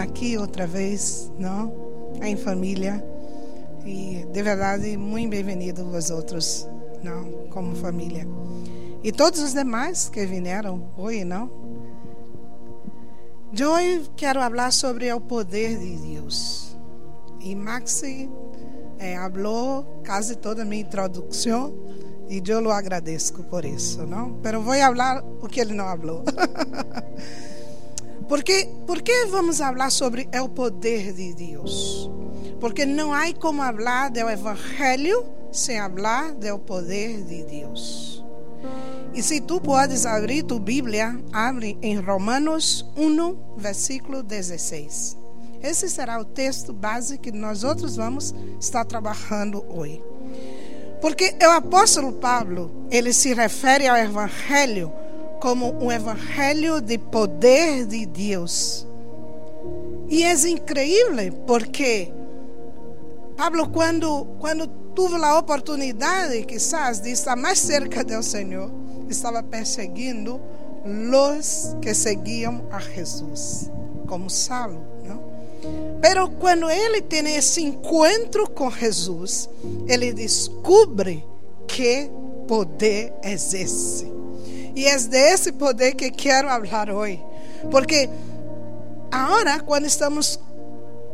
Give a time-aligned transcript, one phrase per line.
[0.00, 1.72] aqui outra vez, não?
[2.22, 3.04] Em família.
[3.84, 6.68] E de verdade, muito bem-vindo vós outros,
[7.02, 7.48] não?
[7.50, 8.26] Como família.
[9.02, 11.50] E todos os demais que vieram hoje, não?
[13.58, 16.76] Eu hoje quero falar sobre o poder de Deus.
[17.40, 18.30] E Maxi
[18.98, 21.74] eh, falou quase toda a minha introdução
[22.28, 24.34] e eu lo agradeço por isso, não?
[24.34, 26.22] Pero vou falar o que ele não falou.
[28.30, 32.08] Porque, por que vamos falar sobre o poder de Deus?
[32.60, 38.24] Porque não há como falar do Evangelho sem falar do poder de Deus.
[39.12, 45.16] E se tu podes abrir tu Bíblia, abre em Romanos 1, versículo 16.
[45.60, 50.00] Esse será o texto base que nós outros vamos estar trabalhando hoje.
[51.00, 54.99] Porque o apóstolo Paulo, ele se refere ao evangelho
[55.40, 58.86] como um evangelho de poder de Deus.
[60.08, 62.12] E é incrível porque
[63.36, 68.70] Pablo, quando, quando teve a oportunidade, quizás, de estar mais cerca do Senhor,
[69.08, 70.40] estava perseguindo
[70.84, 73.70] os que seguiam a Jesus,
[74.06, 74.90] como Saulo?
[76.00, 79.48] Pero quando ele tem esse encontro com Jesus,
[79.86, 81.24] ele descobre
[81.66, 82.10] que
[82.48, 84.19] poder é esse.
[84.74, 87.22] E é desse poder que quero falar hoje.
[87.70, 88.08] Porque
[89.10, 90.38] agora, quando estamos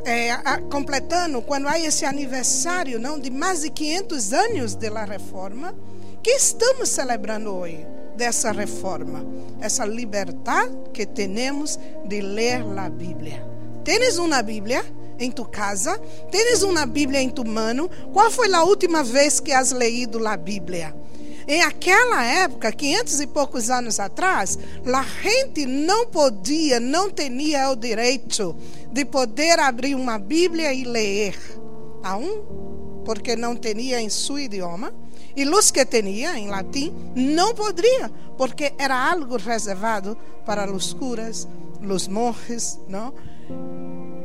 [0.05, 0.37] é,
[0.71, 5.75] completando, quando há esse aniversário não, de mais de 500 anos da reforma,
[6.23, 9.25] que estamos celebrando hoje dessa reforma?
[9.61, 13.45] Essa liberdade que temos de ler a Bíblia.
[13.85, 14.85] Tens uma Bíblia?
[15.19, 15.99] em tu casa?
[16.31, 17.91] Tens uma Bíblia em tu mano?
[18.13, 20.95] Qual foi a última vez que has leído a Bíblia?
[21.49, 27.77] Em aquela época, 500 e poucos anos atrás, a gente não podia, não tinha o
[27.77, 28.57] direito
[28.93, 31.37] de poder abrir uma Bíblia e ler.
[32.03, 34.93] A um, porque não tinha em seu idioma,
[35.37, 41.47] e os que tinha em latim não podia, porque era algo reservado para os curas,
[41.81, 43.15] os monges, não?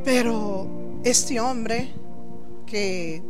[0.02, 0.66] Pero
[1.04, 1.94] este homem
[2.66, 3.22] que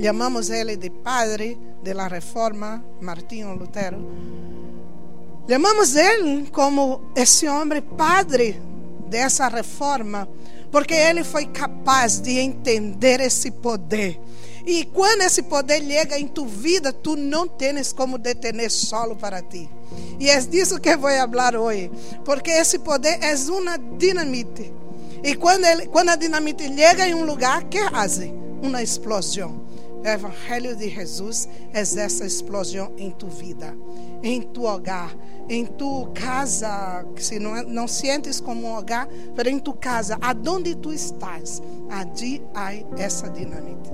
[0.00, 3.98] chamamos ele de padre de la reforma, Martinho Lutero,
[5.48, 8.60] chamamos ele como esse homem padre
[9.08, 10.28] dessa reforma,
[10.70, 14.20] porque ele foi capaz de entender esse poder.
[14.66, 19.40] E quando esse poder chega em tu vida, tu não tens como detener solo para
[19.40, 19.68] ti.
[20.20, 21.90] E é disso que vou falar hoje,
[22.24, 24.70] porque esse poder é uma dinamite.
[25.22, 28.20] E quando, ele, quando a dinamite chega em um lugar, que faz?
[28.62, 29.67] Uma explosão.
[30.04, 33.76] Evangelho de Jesus é essa explosão em tu vida,
[34.22, 35.14] em tu hogar,
[35.48, 40.74] em tu casa, se não, não sientes como um hogar, mas em tu casa, aonde
[40.74, 43.90] tu estás, ali há essa dinâmica.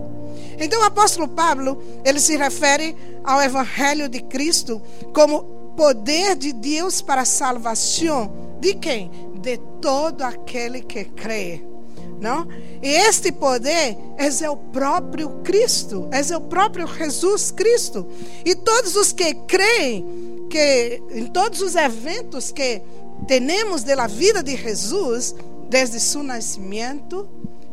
[0.58, 4.80] Então o apóstolo Pablo, ele se refere ao Evangelho de Cristo
[5.14, 5.44] como
[5.76, 9.10] poder de Deus para a salvação de quem?
[9.40, 11.73] De todo aquele que crê
[12.20, 12.46] não?
[12.82, 18.06] E este poder é o próprio Cristo, é o próprio Jesus Cristo.
[18.44, 22.82] E todos os que creem que em todos os eventos que
[23.26, 25.34] temos da vida de Jesus,
[25.68, 27.28] desde seu nascimento,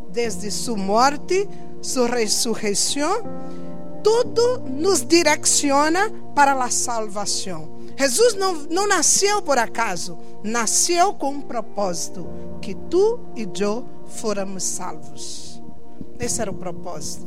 [0.10, 1.48] desde sua morte,
[1.82, 3.24] sua ressurreição,
[4.04, 7.70] tudo nos direciona para a salvação.
[7.98, 12.28] Jesus não, não nasceu por acaso, nasceu com um propósito:
[12.62, 15.62] que tu e eu fôramos salvos.
[16.20, 17.26] Esse era o propósito.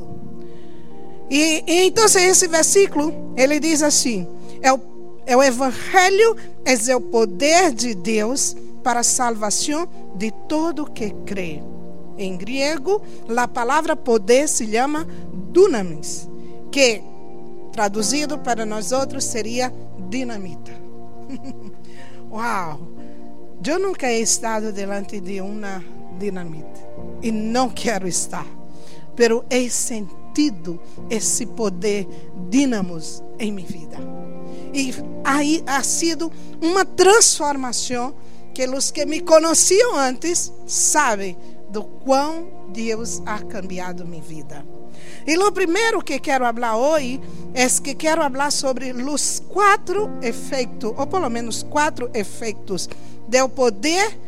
[1.31, 4.27] E, e então esse versículo, ele diz assim:
[4.63, 4.81] é o,
[5.27, 11.63] é o evangelho, é o poder de Deus para a salvação de todo que crê.
[12.17, 13.03] Em grego,
[13.37, 16.29] a palavra poder se chama dunamis,
[16.71, 17.03] que
[17.73, 19.73] traduzido para nós outros seria
[20.09, 20.71] dinamita.
[22.31, 22.95] Uau!
[23.67, 25.83] Eu nunca he estado diante de uma
[26.19, 26.81] dinamite.
[27.23, 28.47] E não quero estar.
[29.17, 32.07] Pero he sentido esse poder
[32.49, 33.97] dinamos em minha vida.
[34.73, 34.93] E
[35.25, 38.15] aí ha sido uma transformação
[38.53, 41.37] que os que me conheciam antes sabem
[41.71, 44.65] do quão Deus ha cambiado minha vida.
[45.27, 47.21] E o primeiro que quero falar hoje
[47.53, 52.89] é que quero falar sobre os quatro efeitos, ou pelo menos quatro efeitos
[53.29, 54.19] do poder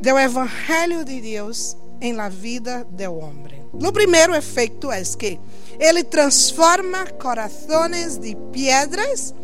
[0.00, 3.60] do Evangelho de Deus em la vida do homem.
[3.72, 5.38] O primeiro efeito é que
[5.78, 9.34] ele transforma corações de pedras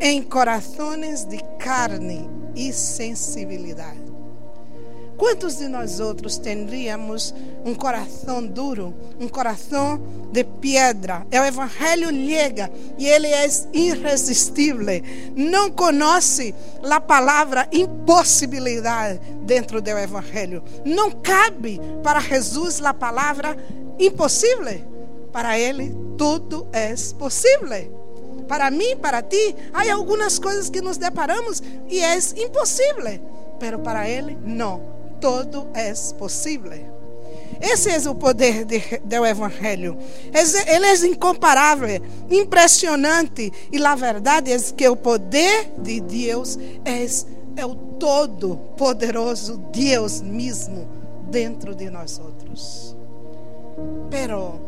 [0.00, 4.03] em corações de carne e sensibilidade.
[5.16, 7.32] Quantos de nós outros teríamos
[7.64, 10.00] um coração duro, um coração
[10.32, 11.24] de pedra?
[11.32, 15.02] O evangelho chega e ele é irresistível.
[15.36, 16.52] Não conhece
[16.82, 20.62] a palavra impossibilidade dentro do evangelho.
[20.84, 23.56] Não cabe para Jesus a palavra
[23.98, 24.80] impossível.
[25.32, 28.02] Para ele tudo é possível.
[28.48, 33.20] Para mim, para ti, há algumas coisas que nos deparamos e é impossível.
[33.60, 34.93] Pero para ele, não
[35.24, 36.70] todo é possível.
[37.58, 39.96] Esse é o poder de, do Evangelho.
[40.66, 41.88] Ele é incomparável,
[42.30, 43.50] impressionante.
[43.72, 47.06] E a verdade é que o poder de Deus é,
[47.56, 50.86] é o todo-poderoso Deus mesmo
[51.30, 52.94] dentro de nós outros.
[54.10, 54.60] Pero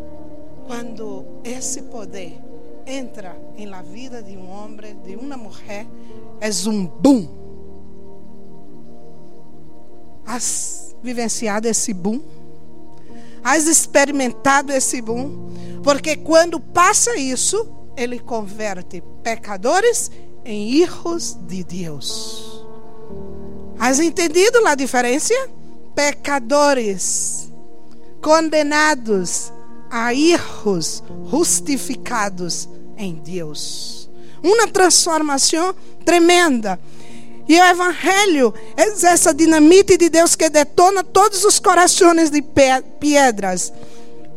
[0.67, 2.41] quando esse poder
[2.87, 5.87] entra em la vida de um homem, de uma mulher,
[6.41, 7.46] é um boom
[10.27, 12.21] Has vivenciado esse boom?
[13.43, 15.53] Has experimentado esse boom?
[15.83, 20.11] Porque quando passa isso, ele converte pecadores
[20.45, 22.65] em hijos de Deus.
[23.79, 25.33] Has entendido a diferença?
[25.95, 27.53] Pecadores
[28.21, 29.53] condenados
[29.89, 34.11] a hijos justificados em Deus.
[34.43, 35.75] Uma transformação
[36.05, 36.79] tremenda.
[37.49, 43.73] E o Evangelho é essa dinamite de Deus que detona todos os corações de pedras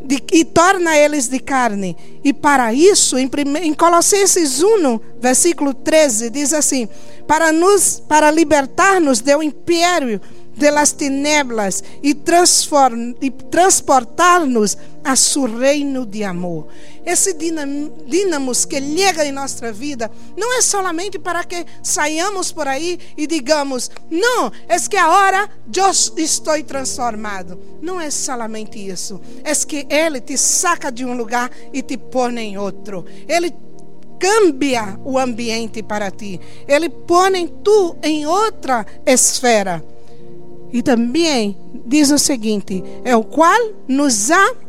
[0.01, 1.95] de, e torna eles de carne.
[2.23, 3.29] E para isso, em,
[3.61, 6.87] em Colossenses 1, versículo 13, diz assim:
[7.27, 10.19] para nos para libertar-nos do império
[10.55, 12.09] de las tinieblas e,
[13.21, 16.67] e transportar-nos a seu reino de amor.
[17.09, 22.99] Esse dínamos que chega em nossa vida não é solamente para que saiamos por aí
[23.17, 25.89] e digamos, não, é que agora eu
[26.23, 27.59] estou transformado.
[27.81, 29.19] Não é solamente isso.
[29.43, 33.03] É que Ele te saca de um lugar e te põe em outro.
[33.27, 33.55] Ele
[34.19, 36.39] cambia o ambiente para ti.
[36.67, 39.83] Ele põe tu em outra esfera.
[40.71, 41.57] E também
[41.87, 44.68] diz o seguinte: é o qual nos ha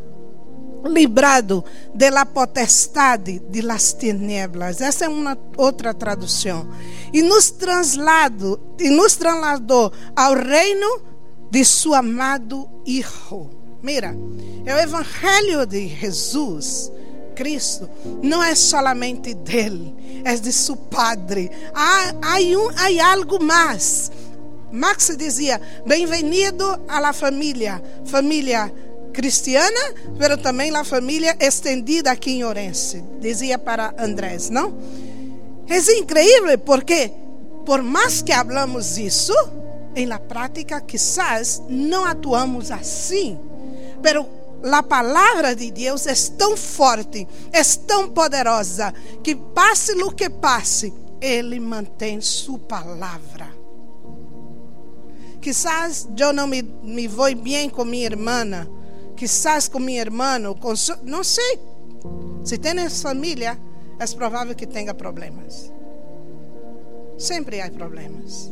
[0.85, 1.63] librado
[1.93, 4.81] de la potestade de las tinieblas.
[4.81, 6.67] Essa é uma outra tradução.
[7.13, 11.01] E nos translado, e nos trasladou ao reino
[11.49, 13.49] de seu amado Hijo.
[13.81, 14.15] Mira,
[14.65, 16.91] é o evangelho de Jesus.
[17.35, 17.89] Cristo
[18.21, 21.49] não é solamente dele, é de seu Padre.
[21.73, 24.11] Há, há, um, há algo mais.
[24.71, 28.71] Max dizia: Bem-vindo à família, família
[29.11, 33.03] cristiana, mas também a família estendida aqui em Orense.
[33.19, 34.77] Dizia para Andrés, não?
[35.67, 37.11] É incrível porque,
[37.65, 39.33] por mais que hablamos isso,
[39.95, 43.39] em la prática quizás não atuamos assim.
[44.01, 44.25] Pero
[44.63, 48.93] a palavra de Deus é tão forte, é tão poderosa,
[49.23, 53.49] que passe o que passe, Ele mantém sua palavra.
[55.41, 58.67] Quizás eu não me, me vou bem com minha irmã,
[59.21, 60.73] quizás com minha irmã, com
[61.03, 61.59] não sei.
[62.43, 63.55] Se tens família,
[63.99, 65.71] é provável que tenha problemas.
[67.19, 68.51] Sempre há problemas.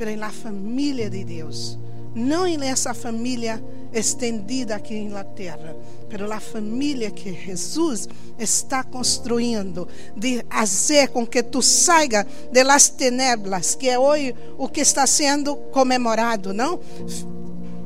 [0.00, 1.78] Mas na família de Deus,
[2.14, 5.76] não nessa família estendida aqui na terra,
[6.10, 8.08] mas a família que Jesus
[8.38, 14.66] está construindo, de fazer com que tu saia de las tenebras, que é hoje o
[14.66, 16.80] que está sendo comemorado, não?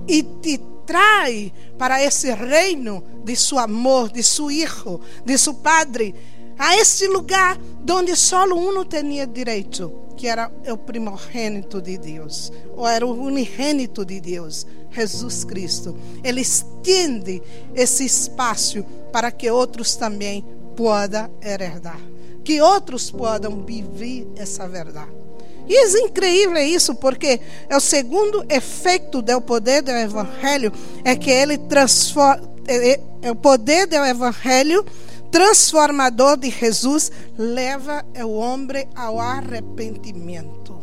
[0.07, 0.61] E te
[0.91, 6.13] trai para esse reino de seu amor, de seu Hijo, de seu Padre,
[6.59, 7.57] a esse lugar
[7.89, 14.05] onde só um tinha direito que era o primogênito de Deus, ou era o unigênito
[14.05, 15.97] de Deus, Jesus Cristo.
[16.25, 17.41] Ele estende
[17.73, 20.45] esse espaço para que outros também
[20.77, 22.01] possam herdar,
[22.45, 25.30] que outros possam viver essa verdade.
[25.69, 30.73] E é incrível isso, porque é o segundo efeito do poder do Evangelho
[31.05, 34.85] é que ele transforma, é, é, é o poder do Evangelho
[35.31, 40.79] transformador de Jesus leva o homem ao arrependimento.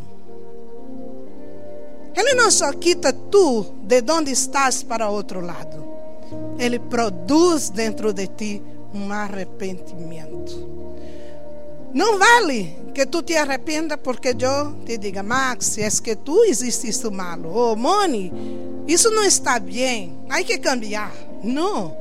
[2.16, 5.86] Ele não só quita tu de onde estás para outro lado.
[6.58, 10.87] Ele produz dentro de ti um arrependimento.
[11.94, 17.08] Não vale que tu te arrependa porque eu te diga, Max, é que tu exististe
[17.10, 17.50] malo.
[17.54, 18.32] Oh, Moni,
[18.86, 20.18] isso não está bem.
[20.28, 21.12] Há que cambiar.
[21.42, 21.96] Não.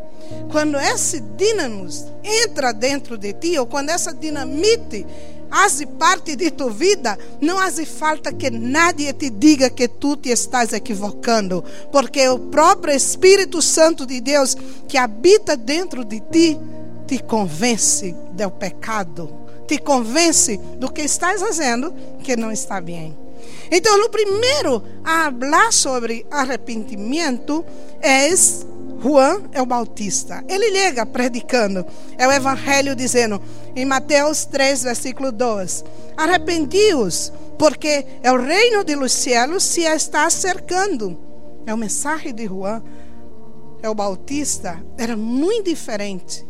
[0.51, 1.88] Quando esse dinamo
[2.24, 5.06] entra dentro de ti, ou quando essa dinamite
[5.50, 10.29] hace parte de tu vida, não hace falta que nadie te diga que tu te
[10.29, 14.56] estás equivocando, porque o próprio Espírito Santo de Deus
[14.88, 16.60] que habita dentro de ti
[17.08, 21.94] te convence do pecado, te convence do que estás fazendo
[22.24, 23.18] que não está bem.
[23.70, 27.64] Então, o primeiro a falar sobre arrependimento
[28.02, 28.30] é
[29.02, 30.44] Juan é o Bautista.
[30.48, 31.86] Ele chega predicando.
[32.18, 33.42] É o evangelho dizendo
[33.76, 35.84] em Mateus 3, versículo 2:
[36.16, 41.18] Arrependi-os, porque é o reino dos céus se está acercando.
[41.66, 42.82] É o mensagem de Juan.
[43.84, 44.84] É o Bautista.
[44.98, 46.48] Era muito diferente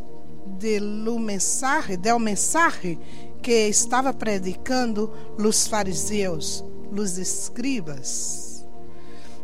[0.58, 3.00] do mensagem, do mensagem
[3.42, 8.66] que estava predicando os fariseus, os escribas.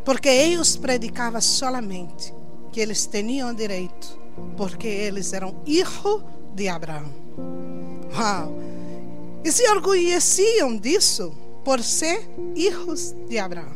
[0.04, 2.34] Porque eles predicavam solamente
[2.70, 4.18] que eles tinham direito,
[4.56, 6.22] porque eles eram filhos
[6.54, 7.10] de Abraão.
[8.14, 8.54] Uau!
[9.44, 11.32] E se orgulheciam disso
[11.64, 13.72] por ser filhos de Abraão.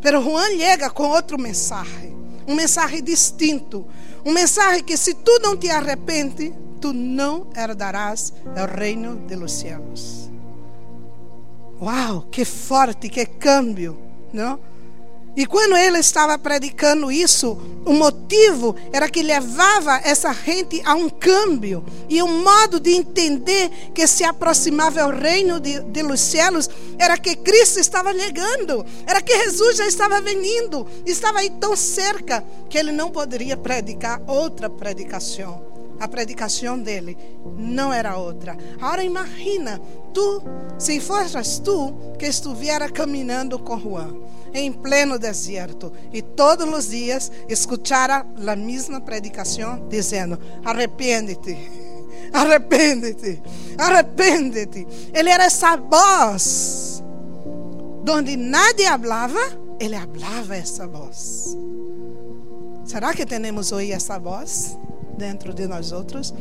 [0.00, 3.86] Pero Juan chega com outro mensagem, um mensagem distinto,
[4.24, 10.30] um mensagem que se tu não te arrepende, tu não herdarás o reino dos céus.
[11.80, 13.98] Uau, que forte, que cambio,
[14.32, 14.60] não?
[15.34, 21.08] E quando ele estava predicando isso, o motivo era que levava essa gente a um
[21.08, 26.68] câmbio e um modo de entender que se aproximava ao reino de, de los céus
[26.98, 32.44] era que Cristo estava chegando, era que Jesus já estava vindo, estava aí tão cerca
[32.68, 35.71] que ele não poderia predicar outra predicação.
[36.00, 37.16] A predicação dele
[37.56, 38.56] não era outra.
[38.80, 39.80] Agora imagina,
[40.12, 40.42] tu,
[40.78, 44.14] se fosses tu que estivesse caminhando com Juan
[44.54, 51.56] em pleno deserto e todos os dias escuchara a mesma predicação dizendo: arrepende-te,
[52.32, 53.42] arrepende-te,
[53.78, 54.86] arrepende-te.
[55.12, 57.02] Ele era essa voz,
[58.08, 59.40] onde nadie falava,
[59.80, 61.56] ele falava essa voz.
[62.84, 64.76] Será que temos hoje essa voz
[65.16, 66.32] dentro de nós outros?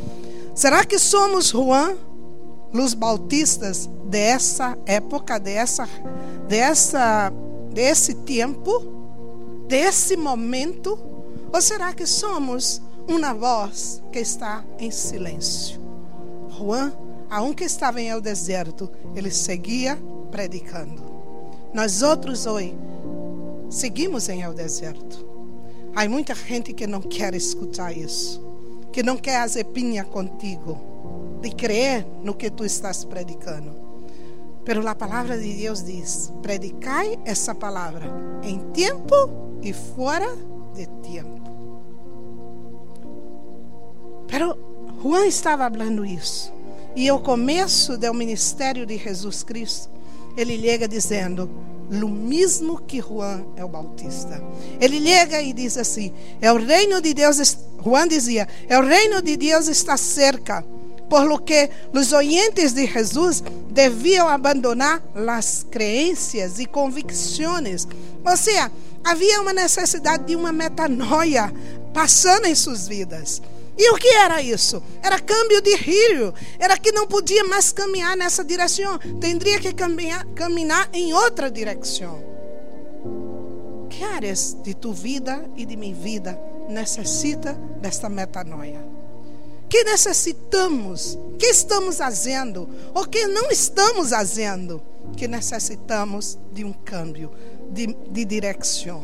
[0.55, 1.95] Será que somos Juan,
[2.73, 5.87] os bautistas dessa época, dessa,
[6.47, 7.31] dessa
[7.71, 8.81] desse tempo,
[9.67, 10.99] desse momento?
[11.53, 15.79] Ou será que somos uma voz que está em silêncio?
[16.57, 16.93] Juan,
[17.29, 19.97] aunque estava em el deserto, ele seguia
[20.29, 21.01] predicando.
[21.73, 22.75] Nós outros hoje
[23.69, 25.25] seguimos em el deserto.
[25.95, 28.41] Há muita gente que não quer escutar isso,
[28.91, 30.77] que não quer fazer pinha contigo,
[31.41, 33.75] de crer no que tu estás predicando.
[34.63, 38.05] Pero a palavra de Deus diz: predicai essa palavra
[38.43, 39.15] em tempo
[39.61, 40.27] e fora
[40.73, 41.41] de tempo.
[44.27, 44.57] Pero
[45.01, 46.53] Juan estava falando isso.
[46.95, 49.89] E ao começo do ministério de Jesus Cristo,
[50.35, 51.49] ele chega dizendo:
[51.89, 54.41] o mesmo que Juan é o Bautista.
[54.79, 57.57] Ele chega e diz assim: é o reino de Deus.
[57.83, 60.63] Juan dizia: é o reino de Deus está cerca
[61.11, 67.85] por lo que os oyentes de Jesus deviam abandonar as crenças e convicções.
[68.25, 68.71] Ou seja,
[69.03, 71.53] havia uma necessidade de uma metanoia
[71.93, 73.41] passando em suas vidas.
[73.77, 74.81] E o que era isso?
[75.01, 76.33] Era câmbio de rio.
[76.59, 78.99] Era que não podia mais caminhar nessa direção.
[79.19, 82.23] Teria que caminhar, caminhar em outra direção.
[83.89, 88.91] Que áreas de tua vida e de minha vida necessita desta metanoia?
[89.71, 94.81] que necessitamos, que estamos fazendo, ou que não estamos fazendo,
[95.15, 97.31] que necessitamos de um câmbio
[97.71, 99.01] de, de direção,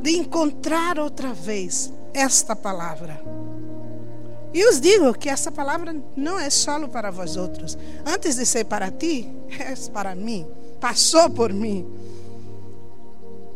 [0.00, 3.22] de encontrar outra vez esta palavra.
[4.54, 7.76] E os digo que essa palavra não é só para vós outros.
[8.04, 10.46] Antes de ser para ti, é para mim.
[10.80, 11.86] Passou por mim.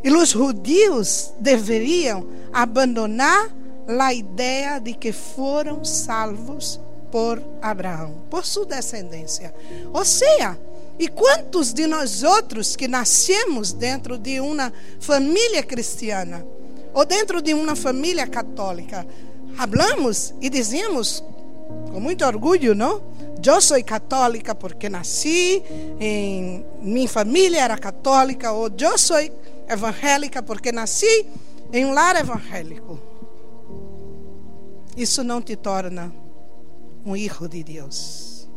[0.02, 3.50] E os judeus deveriam abandonar
[3.88, 9.54] a ideia de que foram salvos por Abraão, por sua descendência.
[9.92, 10.58] Ou seja,
[10.98, 16.46] e quantos de nós outros que nascemos dentro de uma família cristiana
[16.94, 19.06] ou dentro de uma família católica,
[19.58, 21.22] hablamos e dizemos
[21.92, 23.02] com muito orgulho, não?
[23.44, 25.62] Eu sou católica porque nasci
[26.00, 29.18] em minha família era católica ou eu sou
[29.68, 31.26] evangélica porque nasci
[31.72, 32.98] em um lar evangélico.
[34.96, 36.12] Isso não te torna
[37.04, 38.48] um filho de Deus.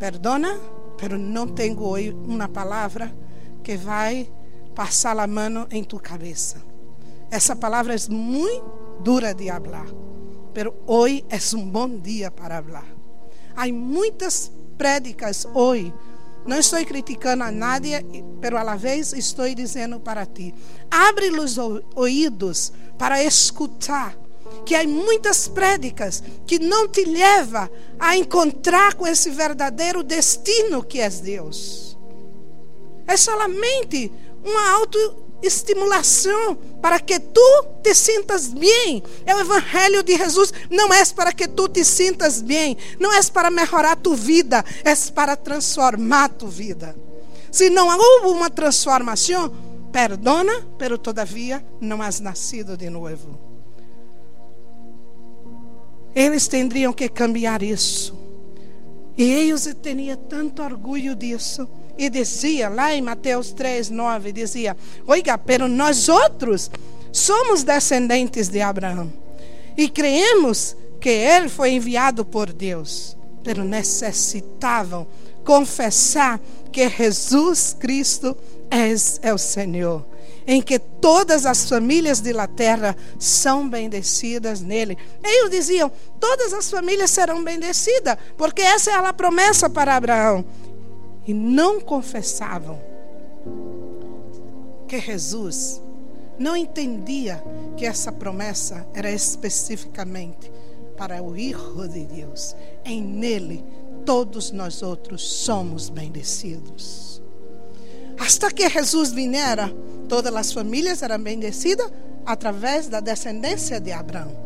[0.00, 0.58] Perdona,
[0.98, 3.14] pero não tenho hoje uma palavra
[3.62, 4.28] que vai
[4.74, 6.56] passar a mão em tu cabeça.
[7.30, 9.86] Essa palavra é muito dura de falar,
[10.54, 12.86] pero hoje é um bom dia para falar.
[13.54, 15.92] Há muitas prédicas hoje.
[16.44, 18.04] Não estou criticando a nadie,
[18.40, 20.52] pero a la vez estou dizendo para ti:
[20.90, 24.16] abre os ouvidos para escutar
[24.64, 31.00] que há muitas prédicas que não te leva a encontrar com esse verdadeiro destino que
[31.00, 31.96] é Deus.
[33.06, 34.10] É solamente
[34.44, 34.78] uma
[35.42, 39.02] autoestimulação para que tu te sintas bem.
[39.26, 43.20] É o evangelho de Jesus não é para que tu te sintas bem, não é
[43.24, 46.96] para melhorar tu vida, é para transformar tu vida.
[47.50, 49.52] Se não houve uma transformação,
[49.90, 53.38] perdona, pero todavia não has nascido de novo.
[56.14, 58.16] Eles teriam que cambiar isso.
[59.16, 61.68] E eles tinham tanto orgulho disso.
[61.96, 66.70] E dizia lá em Mateus 3, 9, dizia, oiga, pero nós outros
[67.12, 69.12] somos descendentes de Abraão.
[69.76, 73.16] E creemos que ele foi enviado por Deus.
[73.42, 75.06] Pero necessitavam
[75.44, 78.36] confessar que Jesus Cristo
[78.70, 80.06] é, é o Senhor
[80.46, 84.98] em que todas as famílias de la terra são bendecidas nele.
[85.22, 90.44] Eles diziam: todas as famílias serão bendecidas, porque essa é a promessa para Abraão.
[91.26, 92.78] E não confessavam
[94.88, 95.80] que Jesus
[96.38, 97.42] não entendia
[97.76, 100.50] que essa promessa era especificamente
[100.96, 102.56] para o Filho de Deus.
[102.84, 103.64] Em nele,
[104.04, 107.22] todos nós outros somos bendecidos.
[108.18, 109.72] Hasta que Jesus viniera,
[110.08, 111.90] todas as famílias eram bendecidas
[112.24, 114.36] através da descendência de Abraão.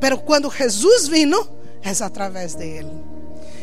[0.00, 1.46] Pero quando Jesus vino,
[1.82, 2.90] é através dele.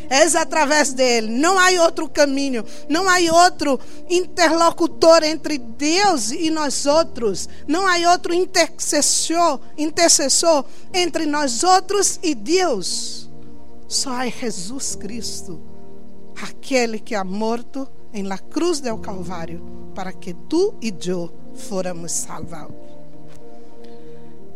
[0.10, 1.28] É através dele.
[1.28, 2.64] Não há outro caminho.
[2.90, 7.48] Não há outro interlocutor entre Deus e nós outros.
[7.68, 13.30] Não há outro intercessor, intercessor entre nós outros e Deus.
[13.88, 15.62] Só há Jesus Cristo,
[16.42, 19.62] aquele que é morto em la cruz del Calvário
[19.96, 22.76] para que tu e eu fôramos salvados.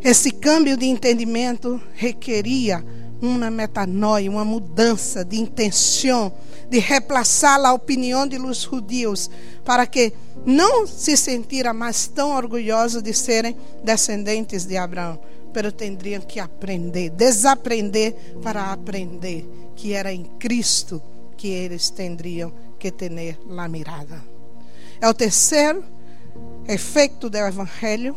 [0.04, 2.84] Esse câmbio de entendimento requeria
[3.22, 6.32] uma metanoia, uma mudança de intenção,
[6.68, 9.30] de replaçar a opinião de los judeus,
[9.64, 10.12] para que
[10.44, 15.20] não se sentiram mais tão orgulhosos de serem descendentes de Abraão,
[15.54, 21.00] mas teriam que aprender, desaprender para aprender que era em Cristo
[21.36, 24.22] que eles teriam que ter a mirada.
[25.00, 25.84] É o terceiro
[26.66, 28.16] efeito do Evangelho,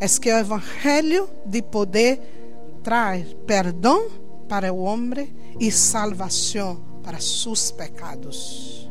[0.00, 2.20] é que o Evangelho de poder
[2.82, 4.21] traz perdão
[4.52, 8.86] para o homem e salvação para seus pecados.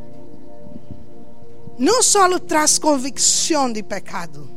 [1.78, 4.50] Não só traz convicção de pecado,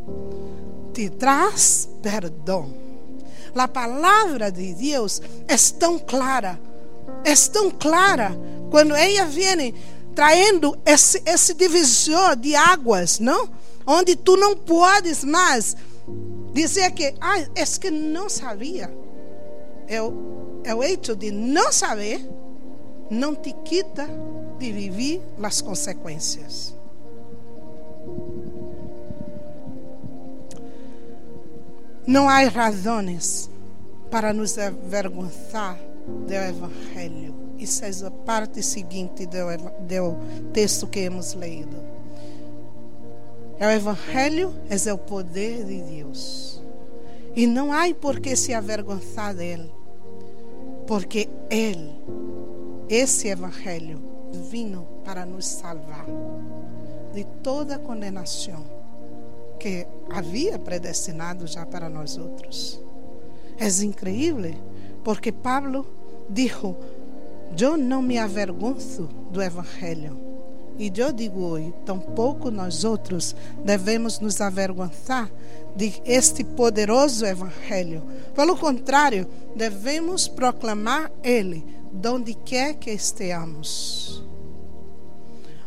[0.94, 2.74] te traz perdão.
[3.54, 6.58] A palavra de Deus é tão clara,
[7.22, 8.32] é tão clara,
[8.70, 9.74] quando ela vem
[10.14, 13.50] traindo esse, esse divisor de águas, não?
[13.86, 15.76] Onde tu não podes mais
[16.54, 18.90] dizer que, ah, é que não sabia.
[20.02, 22.26] O, é o hecho de não saber,
[23.10, 24.08] não te quita
[24.58, 26.74] de viver as consequências.
[32.06, 33.50] Não há razões
[34.10, 37.34] para nos avergonçar do Evangelho.
[37.58, 40.18] Isso é a parte seguinte do,
[40.52, 41.76] texto que hemos lido.
[43.58, 46.60] É o Evangelho, é o poder de Deus.
[47.34, 49.70] E não há por que se avergonçar dele.
[50.86, 51.94] Porque Ele,
[52.88, 54.02] esse Evangelho,
[54.50, 56.06] vino para nos salvar
[57.12, 58.64] de toda condenação
[59.58, 62.80] que havia predestinado já para nós outros.
[63.58, 64.54] É incrível,
[65.04, 65.86] porque Pablo
[66.28, 66.76] dijo:
[67.58, 70.23] eu não me avergonço do Evangelho.
[70.78, 73.34] E eu digo hoje, tampouco nós outros
[73.64, 75.30] devemos nos avergonçar
[75.76, 78.02] de este poderoso Evangelho.
[78.34, 84.24] Pelo contrário, devemos proclamar ele, donde quer que estejamos.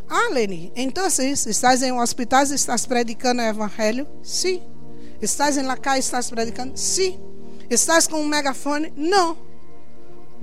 [0.08, 4.06] Ah, Leni, então estás em um hospital, estás predicando o Evangelho?
[4.22, 4.62] Sim.
[5.20, 6.76] Estás em la calle, estás predicando?
[6.76, 7.18] Sim.
[7.68, 8.92] Estás com um megafone?
[8.96, 9.36] Não.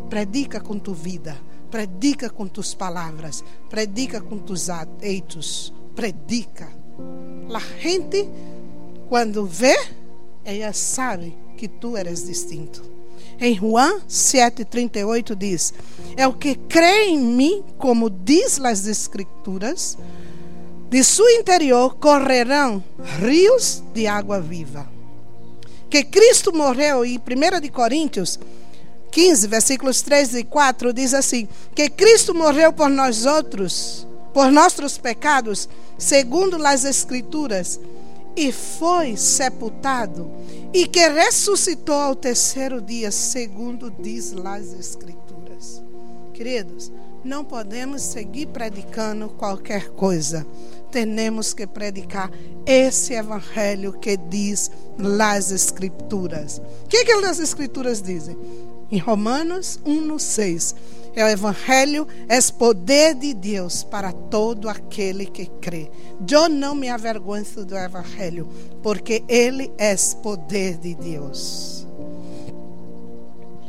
[0.09, 1.37] Predica com tua vida,
[1.75, 6.69] predica com tuas palavras, predica com tus atos, predica.
[7.53, 8.29] A gente,
[9.09, 9.77] quando vê,
[10.45, 12.81] ela sabe que tu eres distinto.
[13.37, 15.73] Em Juan 7,38 diz:
[16.15, 19.97] É o que crê em mim, como diz as Escrituras,
[20.89, 22.81] de seu interior correrão
[23.19, 24.89] rios de água viva.
[25.89, 28.39] Que Cristo morreu, e 1 de Coríntios
[29.15, 34.97] 15, versículos 3 e 4, diz assim: Que Cristo morreu por nós outros, por nossos
[34.97, 37.79] pecados, segundo as Escrituras,
[38.35, 40.29] e foi sepultado,
[40.73, 45.81] e que ressuscitou ao terceiro dia, segundo diz as Escrituras.
[46.33, 46.91] Queridos,
[47.23, 50.45] não podemos seguir predicando qualquer coisa.
[50.91, 52.29] Temos que predicar
[52.65, 54.69] esse evangelho que diz
[55.21, 56.61] as Escrituras.
[56.83, 58.37] O que, que as Escrituras dizem?
[58.91, 60.75] Em Romanos 1,6.
[61.15, 65.89] É o Evangelho, é poder de Deus para todo aquele que crê.
[66.29, 68.49] Eu não me avergonço do Evangelho,
[68.83, 71.87] porque ele é poder de Deus.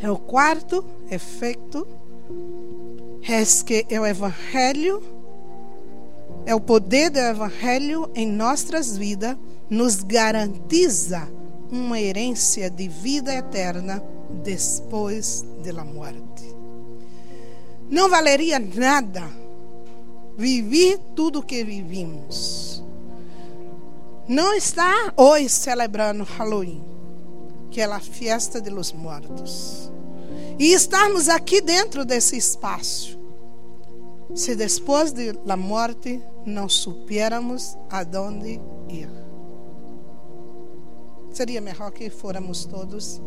[0.02, 1.87] É o quarto efeito
[3.29, 5.02] é que é o Evangelho,
[6.44, 9.37] é o poder do Evangelho em nossas vidas,
[9.68, 11.29] nos garantiza
[11.70, 14.02] uma herência de vida eterna
[14.42, 16.55] depois da morte.
[17.88, 19.22] Não valeria nada
[20.37, 22.83] viver tudo que vivimos.
[24.29, 26.85] Não está hoje celebrando Halloween,
[27.70, 29.90] que é a festa de los mortos.
[30.59, 33.16] E estarmos aqui dentro desse espaço.
[34.35, 35.12] Se depois
[35.44, 39.09] da morte não supiéramos aonde ir.
[41.33, 43.20] Seria melhor que fôramos todos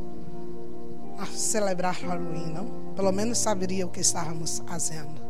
[1.20, 2.94] a celebrar Halloween, não?
[2.96, 5.30] Pelo menos saberia o que estávamos fazendo.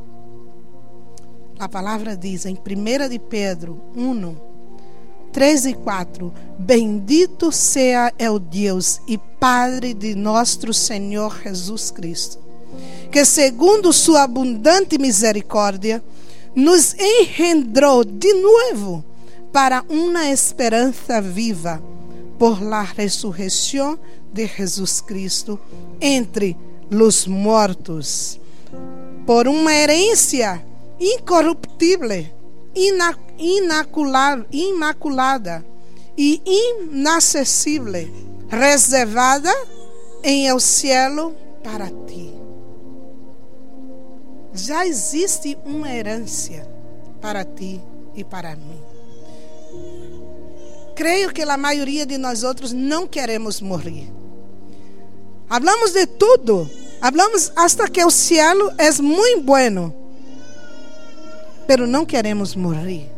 [1.58, 4.36] A palavra diz em 1 de Pedro 1,
[5.34, 12.39] 3 e 4: Bendito seja o Deus e Padre de nosso Senhor Jesus Cristo,
[13.12, 16.04] que segundo sua abundante misericórdia,
[16.56, 19.04] nos engendrou de novo
[19.52, 21.82] para uma esperança viva
[22.38, 23.99] por la ressurreição
[24.33, 25.59] de Jesus Cristo
[25.99, 26.55] entre
[26.91, 28.39] os mortos,
[29.25, 30.65] por uma herência
[30.99, 32.25] incorruptível,
[34.51, 35.65] imaculada
[36.17, 38.09] e inacessível,
[38.49, 39.53] reservada
[40.23, 42.33] em el cielo para ti.
[44.53, 46.67] Já existe uma herência
[47.21, 47.81] para ti
[48.15, 48.81] e para mim.
[50.95, 54.18] Creio que a maioria de nós outros não queremos morrer.
[55.49, 56.69] Hablamos de tudo.
[57.01, 59.93] Hablamos hasta que o cielo é muito bueno.
[61.65, 63.09] Pero não queremos morrer.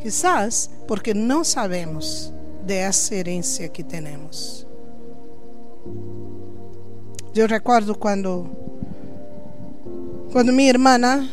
[0.00, 2.32] Quizás porque não sabemos
[2.64, 4.66] dessa herência que temos.
[7.34, 8.50] Eu recordo quando
[10.32, 11.28] quando minha irmã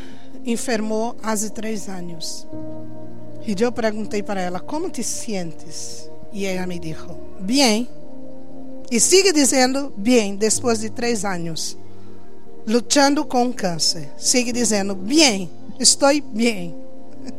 [0.46, 2.48] enfermou há três anos.
[3.48, 6.10] E eu perguntei para ela: Como te sientes?
[6.32, 7.08] E ela me disse:
[7.40, 7.99] Bem.
[8.92, 11.78] E sigue dizendo bem depois de três anos,
[12.66, 14.10] lutando com câncer.
[14.18, 15.48] Sigue dizendo bem,
[15.80, 16.76] estou bem.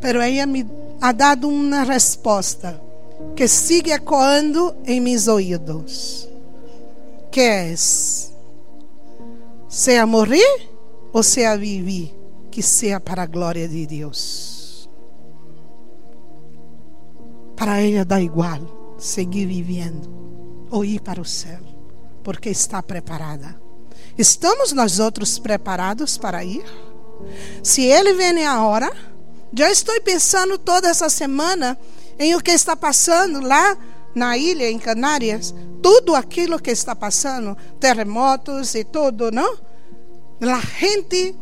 [0.00, 0.66] Pero ela me
[1.00, 2.78] ha dado uma resposta
[3.34, 6.28] que sigue ecoando em meus ouvidos.
[7.30, 7.74] Que é?
[7.76, 8.34] Seja
[10.06, 10.68] morrer
[11.14, 12.14] ou seja viver,
[12.50, 14.86] que seja para a glória de Deus.
[17.56, 20.08] Para ela dá igual seguir vivendo
[20.70, 21.60] ou ir para o céu,
[22.22, 23.60] porque está preparada.
[24.16, 26.64] Estamos nós outros preparados para ir?
[27.62, 28.90] Se ele vem a hora,
[29.52, 31.78] já estou pensando toda essa semana
[32.18, 33.76] em o que está passando lá
[34.14, 39.58] na ilha, em Canárias, tudo aquilo que está passando, terremotos e tudo, não?
[40.40, 41.36] A gente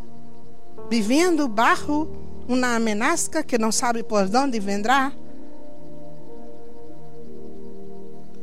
[0.91, 2.09] vivendo bajo
[2.49, 5.13] uma ameaça que não sabe por onde vendrá.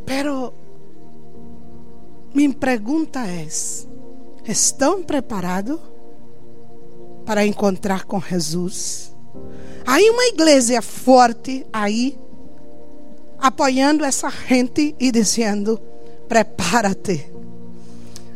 [0.05, 0.53] Pero
[2.33, 3.45] minha pergunta é:
[4.47, 5.79] estão preparados
[7.25, 9.13] para encontrar com Jesus?
[9.85, 12.17] Há uma igreja forte aí,
[13.37, 15.79] apoiando essa gente e dizendo:
[16.27, 17.29] prepara-te,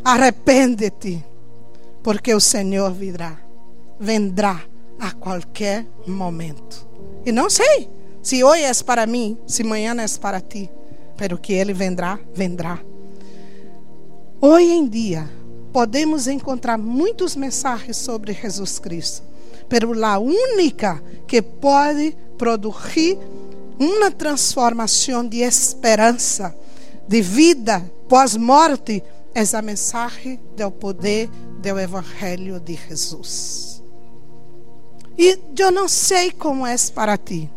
[0.04, 1.24] arrepende-te,
[2.04, 3.40] porque o Senhor virá,
[4.00, 4.62] vendrá
[5.00, 6.86] a qualquer momento.
[7.26, 7.90] E não sei
[8.22, 10.70] se hoje é para mim, se amanhã é para ti
[11.18, 12.80] pero que ele vendrá, vendrá.
[14.42, 15.30] Hoje em dia,
[15.72, 19.24] podemos encontrar muitas mensagens sobre Jesus Cristo,
[19.68, 23.18] pero a única que pode produzir
[23.80, 26.56] uma transformação de esperança,
[27.08, 31.30] de vida pós-morte, é a mensagem do poder
[31.62, 33.84] do Evangelho de Jesus.
[35.18, 37.50] E eu não sei como é para ti,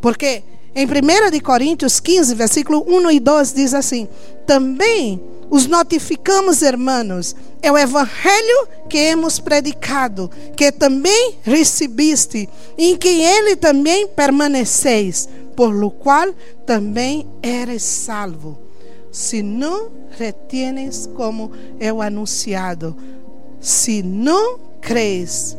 [0.00, 0.42] porque
[0.74, 4.08] Em 1 Coríntios 15, versículo 1 e 2 diz assim:
[4.46, 13.08] Também os notificamos, irmãos, é o evangelho que hemos predicado, que também recebiste, em que
[13.08, 16.32] ele também permaneceis, por lo qual
[16.64, 18.58] também eres salvo.
[19.10, 22.96] Se não retienes como é o anunciado,
[23.60, 25.54] se não crees,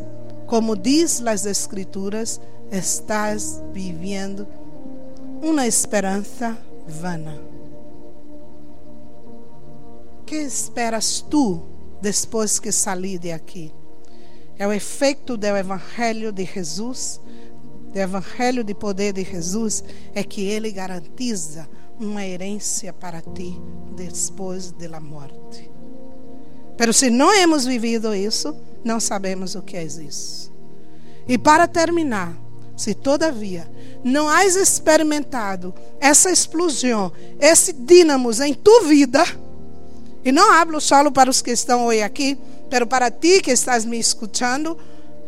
[0.47, 4.47] como diz as Escrituras, estás vivendo
[5.43, 7.37] uma esperança vana.
[10.25, 11.61] Que esperas tu
[12.01, 13.73] depois que sair de aqui?
[14.57, 17.19] É o efeito do Evangelho de Jesus,
[17.91, 19.83] do Evangelho de poder de Jesus,
[20.15, 21.67] é que ele garantiza
[21.99, 23.59] uma herência para ti
[23.97, 25.69] depois da morte.
[26.79, 30.53] Mas se não hemos vivido isso, não sabemos o que é isso.
[31.27, 32.33] E para terminar,
[32.75, 33.69] se todavia
[34.03, 39.23] não has experimentado essa explosão, esse dínamos em tua vida,
[40.25, 42.37] e não hablo só para os que estão hoje aqui,
[42.71, 44.77] mas para ti que estás me escutando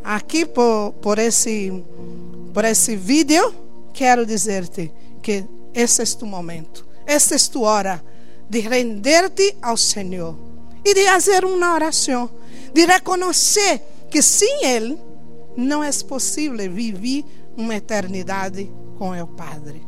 [0.03, 1.71] aqui por, por, esse,
[2.53, 3.53] por esse vídeo,
[3.93, 8.03] quero dizer-te que esse é tu momento, essa é tua hora
[8.49, 10.36] de render-te ao Senhor
[10.84, 12.29] e de fazer uma oração,
[12.73, 14.97] de reconhecer que sem Ele
[15.55, 17.23] não é possível viver
[17.57, 19.81] uma eternidade com o Padre.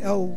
[0.00, 0.34] É o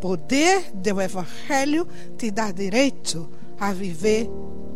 [0.00, 4.28] poder do Evangelho te dá direito a viver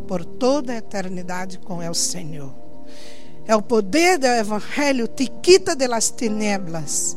[0.07, 2.53] por toda a eternidade com o Senhor.
[3.47, 7.17] É o poder do Evangelho te quita das tinieblas.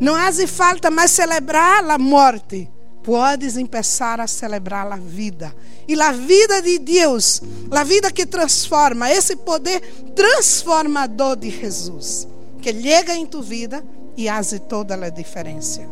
[0.00, 2.70] Não hace falta mais celebrar a morte.
[3.08, 5.54] Podes começar a celebrar a vida.
[5.88, 7.40] E a vida de Deus,
[7.70, 9.80] a vida que transforma, esse poder
[10.14, 12.28] transformador de Jesus
[12.60, 13.82] que chega em tu vida
[14.14, 15.88] e faz toda a diferença.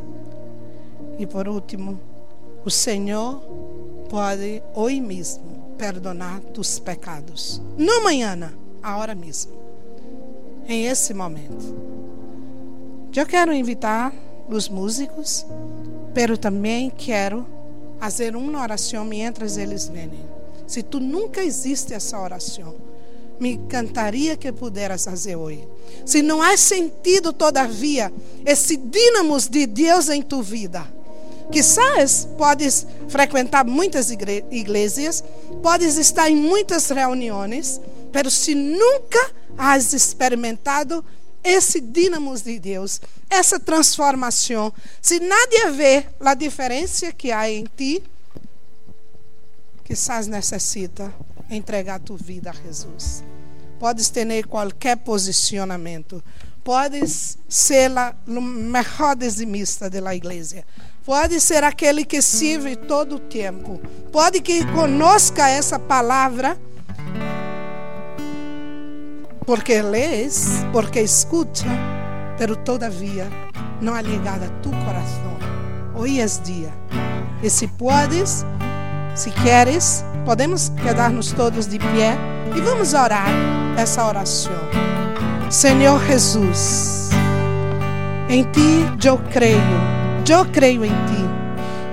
[1.18, 1.98] E por último,
[2.62, 3.40] o Senhor
[4.10, 7.62] pode hoje mesmo perdonar tus pecados.
[7.78, 8.52] Não amanhã,
[8.82, 9.52] agora mesmo.
[10.68, 11.74] Em esse momento.
[13.16, 14.12] Eu quero invitar
[14.50, 15.46] os músicos,
[16.16, 17.46] pero também quero
[18.00, 20.10] fazer uma oração mientras eles vêm.
[20.66, 22.74] Se tu nunca existe essa oração,
[23.38, 25.68] me encantaria que pudieras fazer hoje.
[26.06, 28.10] Se não há sentido, todavia,
[28.46, 30.90] esse dínamo de Deus em tu vida,
[31.52, 35.22] quizás podes frequentar muitas igrejas,
[35.62, 37.78] podes estar em muitas reuniões,
[38.10, 41.04] mas se nunca has experimentado
[41.46, 48.02] esse dínamo de Deus, essa transformação, se nadie vê a diferença que há em ti,
[49.84, 51.14] quizás necessita
[51.48, 53.22] entregar tua vida a Jesus.
[53.78, 56.22] Podes ter qualquer posicionamento.
[56.64, 57.92] Podes ser
[58.26, 60.64] o melhor dizimista da igreja.
[61.04, 63.80] Pode ser aquele que serve todo o tempo.
[64.10, 66.58] Pode que conozca essa palavra
[69.46, 71.64] porque lês, porque escuta,
[72.36, 73.28] pero todavia
[73.80, 75.36] não ha ligado a tu coração.
[75.94, 76.72] Hoje é dia.
[77.42, 78.44] E se podes,
[79.14, 82.18] se queres, podemos quedar-nos todos de pé
[82.56, 83.28] e vamos orar
[83.78, 84.52] essa oração.
[85.48, 87.10] Senhor Jesus,
[88.28, 89.60] em ti eu creio,
[90.28, 91.26] eu creio em ti.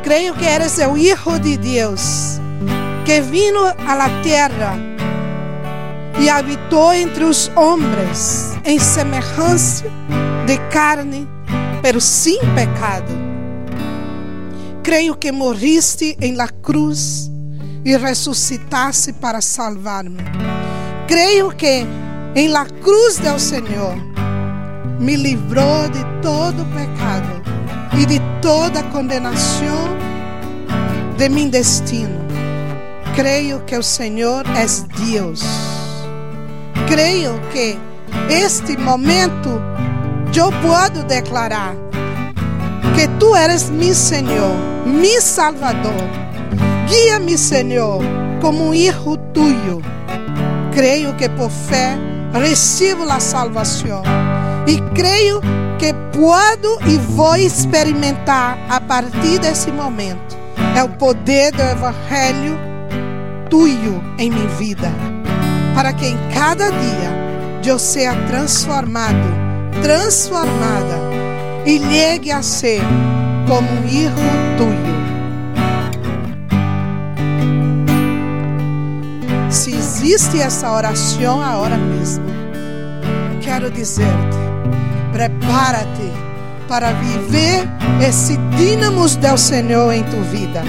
[0.01, 2.39] Creio que eres o Hijo de Deus,
[3.05, 4.92] que vino a la terra
[6.19, 9.85] e habitou entre os homens em semelhança
[10.45, 11.27] de carne,
[11.81, 13.33] pero sem pecado
[14.83, 17.31] Creio que morriste em la cruz
[17.85, 20.17] e ressuscitaste para salvar-me.
[21.07, 21.85] Creio que
[22.35, 23.95] em la cruz do Senhor
[24.99, 27.41] me livrou de todo pecado
[27.97, 29.97] e de toda condenação
[31.17, 32.19] de meu destino.
[33.15, 34.65] Creio que o Senhor é
[35.09, 35.72] Deus.
[36.87, 37.77] Creio que
[38.29, 39.61] este momento
[40.35, 41.75] eu posso declarar
[42.95, 45.93] que tu eres mi Senhor, mi Salvador.
[46.87, 47.99] Guia-me, Senhor,
[48.41, 49.81] como um hijo tuyo.
[50.73, 51.97] Creio que por fé
[52.33, 54.03] recebo a salvação
[54.67, 55.39] e creio
[55.77, 60.43] que posso e vou experimentar a partir desse momento
[60.75, 62.57] é o poder do Evangelho
[63.49, 64.91] tuyo em minha vida,
[65.73, 67.23] para que em cada dia
[67.65, 69.27] eu seja transformado,
[69.81, 70.99] transformada
[71.65, 72.81] e llegue a ser
[73.47, 74.13] como um hijo
[74.57, 74.93] tuyo.
[79.49, 82.25] Se existe essa oração agora mesmo,
[83.41, 84.37] quero dizer-te:
[85.11, 86.11] prepara-te
[86.67, 87.67] para viver
[88.05, 90.63] esse dínamo do Senhor em tu vida.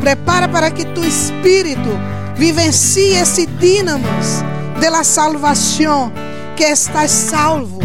[0.00, 1.90] Prepara para que tu espírito
[2.36, 4.04] vivencie esse dínamo
[4.80, 6.12] da salvação,
[6.56, 7.78] que estás salvo.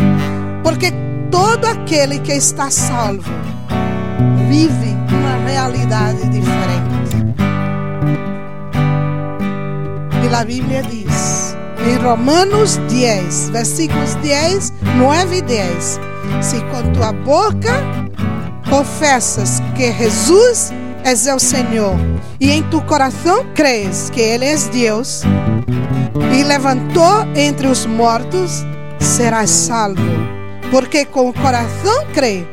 [0.64, 0.92] Porque
[1.32, 3.32] todo aquele que está salvo
[4.48, 6.90] vive uma realidade diferente.
[10.24, 11.56] E a Bíblia diz,
[11.88, 16.00] em Romanos 10, versículos 10, 9 e 10:
[16.42, 17.82] Se com tua boca
[18.70, 20.72] confessas que Jesus
[21.04, 21.96] é o Senhor
[22.40, 25.24] e em tu coração crees que Ele é Deus
[26.38, 28.66] e levantou entre os mortos,
[29.00, 30.02] serás salvo.
[30.72, 32.46] Porque com o coração crê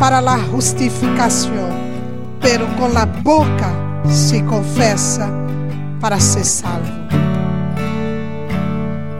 [0.00, 1.70] para a justificação,
[2.40, 3.70] pero com a boca
[4.08, 5.28] se confessa
[6.00, 6.92] para ser salvo.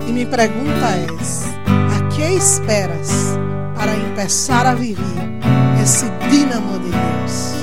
[0.07, 1.07] E minha pergunta é:
[1.95, 3.37] a que esperas
[3.77, 7.55] para começar a viver esse dínamo de Deus?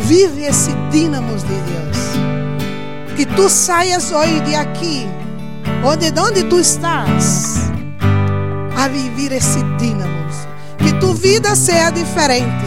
[0.00, 3.14] Vive esse dínamo de Deus.
[3.14, 5.06] Que tu saias hoje de aqui,
[5.84, 7.70] onde de onde tu estás,
[8.78, 10.26] a viver esse dínamo.
[10.78, 12.64] Que tu vida seja diferente.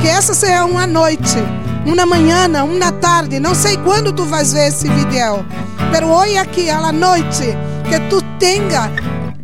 [0.00, 1.38] Que essa seja uma noite,
[1.84, 5.44] uma manhã, uma tarde, não sei quando tu vais ver esse vídeo,
[5.90, 8.88] mas hoje aqui, à noite, que tu tenha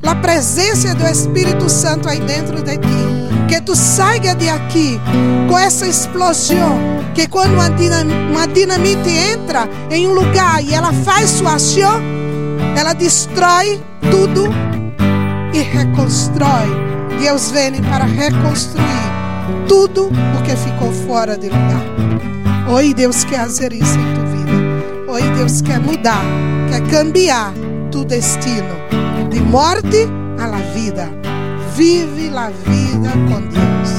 [0.07, 3.16] a presença do Espírito Santo aí dentro de ti.
[3.49, 5.01] Que tu saia de aqui
[5.49, 6.79] com essa explosão.
[7.15, 7.69] Que quando uma,
[8.31, 12.01] uma dinamite entra em um lugar e ela faz sua ação,
[12.77, 13.81] ela destrói
[14.11, 14.49] tudo
[15.55, 16.69] e reconstrói.
[17.21, 18.87] Deus vem para reconstruir
[19.67, 21.83] tudo o que ficou fora de lugar.
[22.69, 25.13] Hoje Deus quer fazer isso em tua vida.
[25.13, 26.23] Hoje Deus quer mudar,
[26.69, 27.53] quer cambiar
[27.91, 28.75] tu destino
[29.31, 30.07] de morte
[30.47, 31.26] la vida.
[31.77, 33.96] Vive la vida com Deus.